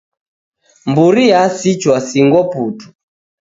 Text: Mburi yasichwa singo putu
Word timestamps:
Mburi 0.89 1.23
yasichwa 1.33 1.95
singo 2.07 2.39
putu 2.51 2.85